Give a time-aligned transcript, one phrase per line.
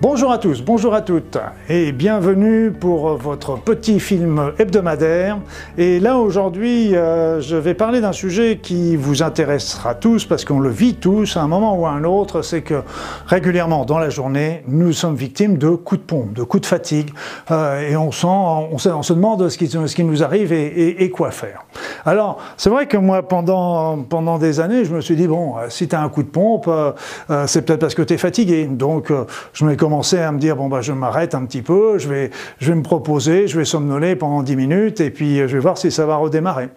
[0.00, 5.38] Bonjour à tous, bonjour à toutes et bienvenue pour votre petit film hebdomadaire.
[5.78, 10.60] Et là aujourd'hui, euh, je vais parler d'un sujet qui vous intéressera tous parce qu'on
[10.60, 12.82] le vit tous à un moment ou à un autre, c'est que
[13.26, 17.10] régulièrement dans la journée, nous sommes victimes de coups de pompe, de coups de fatigue
[17.50, 19.56] euh, et on, se, demande ce
[19.94, 21.64] qui, nous arrive et, quoi faire.
[22.04, 25.88] Alors, c'est vrai que moi, pendant, des années, je me suis dit, bon, euh, si
[25.88, 26.92] tu as un coup de pompe, euh,
[27.30, 28.66] euh, c'est peut-être parce que tu es fatigué.
[28.66, 31.98] Donc, euh, je m'ai commencé à me dire, bon, bah, je m'arrête un petit peu,
[31.98, 35.44] je vais, je vais me proposer, je vais somnoler pendant 10 minutes et puis je
[35.44, 36.70] vais voir si ça va redémarrer.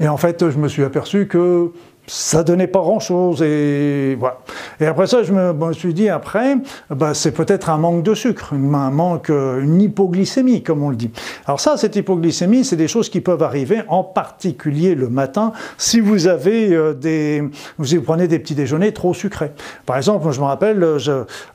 [0.00, 1.70] Et en fait, je me suis aperçu que
[2.08, 4.38] ça donnait pas grand chose et voilà.
[4.80, 6.56] Et après ça, je me, suis dit après,
[6.90, 11.10] bah, c'est peut-être un manque de sucre, un manque, une hypoglycémie comme on le dit.
[11.46, 16.00] Alors ça, cette hypoglycémie, c'est des choses qui peuvent arriver, en particulier le matin, si
[16.00, 17.44] vous avez euh, des,
[17.78, 19.52] vous prenez des petits déjeuners trop sucrés.
[19.86, 20.84] Par exemple, je me rappelle,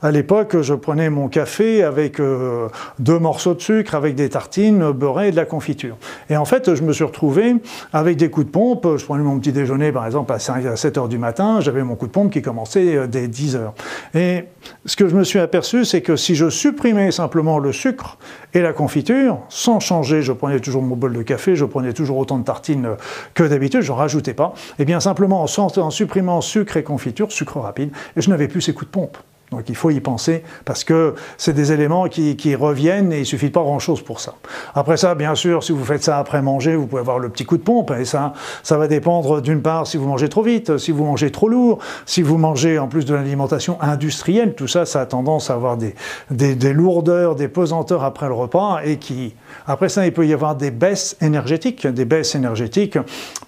[0.02, 2.68] à l'époque, je prenais mon café avec euh,
[3.00, 5.96] deux morceaux de sucre, avec des tartines beurrées et de la confiture.
[6.30, 7.56] Et en fait, je me suis retrouvé
[7.92, 8.86] avec des coups de pompe.
[8.96, 10.43] Je prenais mon petit déjeuner, par exemple, à 5 à
[10.76, 13.74] 7 heures du matin, j'avais mon coup de pompe qui commençait dès 10 heures.
[14.14, 14.44] Et
[14.84, 18.18] ce que je me suis aperçu, c'est que si je supprimais simplement le sucre
[18.52, 22.18] et la confiture, sans changer, je prenais toujours mon bol de café, je prenais toujours
[22.18, 22.90] autant de tartines
[23.34, 27.58] que d'habitude, je rajoutais pas, et bien simplement en, en supprimant sucre et confiture, sucre
[27.58, 29.18] rapide, et je n'avais plus ces coups de pompe.
[29.54, 33.50] Donc il faut y penser parce que c'est des éléments qui, reviennent et il suffit
[33.50, 34.34] pas grand-chose pour ça.
[34.74, 37.44] Après ça, bien sûr, si vous faites ça après manger, vous pouvez avoir le petit
[37.44, 40.78] coup de pompe et ça, ça va dépendre d'une part si vous mangez trop vite,
[40.78, 44.86] si vous mangez trop lourd, si vous mangez en plus de l'alimentation industrielle, tout ça,
[44.86, 49.34] ça a tendance à avoir des, lourdeurs, des pesanteurs après le repas et qui,
[49.66, 52.98] après ça, il peut y avoir des baisses énergétiques, des baisses énergétiques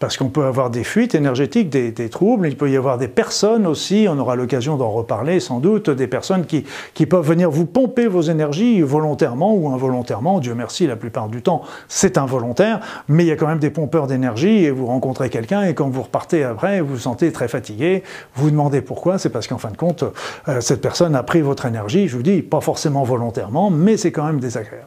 [0.00, 3.66] parce qu'on peut avoir des fuites énergétiques, des troubles, il peut y avoir des personnes
[3.66, 7.66] aussi, on aura l'occasion d'en reparler sans doute, des personnes qui, qui, peuvent venir vous
[7.66, 10.40] pomper vos énergies volontairement ou involontairement.
[10.40, 13.70] Dieu merci, la plupart du temps, c'est involontaire, mais il y a quand même des
[13.70, 17.48] pompeurs d'énergie et vous rencontrez quelqu'un et quand vous repartez après, vous vous sentez très
[17.48, 18.02] fatigué,
[18.34, 20.04] vous vous demandez pourquoi, c'est parce qu'en fin de compte,
[20.48, 24.12] euh, cette personne a pris votre énergie, je vous dis, pas forcément volontairement, mais c'est
[24.12, 24.86] quand même désagréable.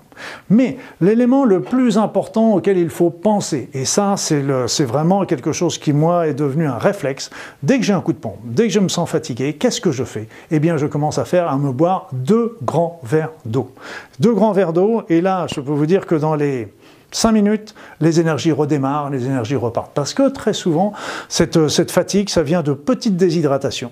[0.50, 5.78] Mais l'élément le plus important auquel il faut penser, et ça c'est vraiment quelque chose
[5.78, 7.30] qui moi est devenu un réflexe,
[7.64, 9.92] dès que j'ai un coup de pompe, dès que je me sens fatigué, qu'est-ce que
[9.92, 10.28] je fais?
[10.52, 10.86] Eh bien je
[11.18, 13.72] à faire à me boire deux grands verres d'eau.
[14.20, 16.68] Deux grands verres d'eau, et là je peux vous dire que dans les
[17.12, 19.92] 5 minutes, les énergies redémarrent, les énergies repartent.
[19.94, 20.94] Parce que très souvent,
[21.28, 23.92] cette, cette fatigue, ça vient de petites déshydratations.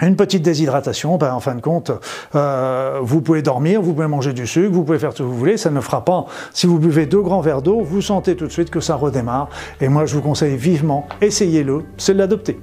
[0.00, 1.92] Une petite déshydratation, ben en fin de compte,
[2.34, 5.36] euh, vous pouvez dormir, vous pouvez manger du sucre, vous pouvez faire ce que vous
[5.36, 6.26] voulez, ça ne fera pas.
[6.52, 9.48] Si vous buvez deux grands verres d'eau, vous sentez tout de suite que ça redémarre.
[9.80, 12.58] Et moi, je vous conseille vivement, essayez-le, c'est de l'adopter.